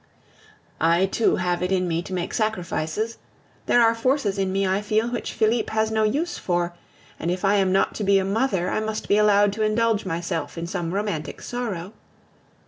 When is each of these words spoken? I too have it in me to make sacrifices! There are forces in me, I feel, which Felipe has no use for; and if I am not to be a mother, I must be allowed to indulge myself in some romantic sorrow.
I 0.79 1.05
too 1.05 1.35
have 1.35 1.61
it 1.61 1.71
in 1.71 1.87
me 1.87 2.01
to 2.01 2.11
make 2.11 2.33
sacrifices! 2.33 3.19
There 3.67 3.83
are 3.83 3.93
forces 3.93 4.39
in 4.39 4.51
me, 4.51 4.65
I 4.65 4.81
feel, 4.81 5.09
which 5.09 5.31
Felipe 5.31 5.69
has 5.69 5.91
no 5.91 6.01
use 6.01 6.39
for; 6.39 6.73
and 7.19 7.29
if 7.29 7.45
I 7.45 7.57
am 7.57 7.71
not 7.71 7.93
to 7.93 8.03
be 8.03 8.17
a 8.17 8.25
mother, 8.25 8.67
I 8.71 8.79
must 8.79 9.07
be 9.07 9.17
allowed 9.17 9.53
to 9.53 9.61
indulge 9.61 10.03
myself 10.03 10.57
in 10.57 10.65
some 10.65 10.91
romantic 10.91 11.39
sorrow. 11.39 11.93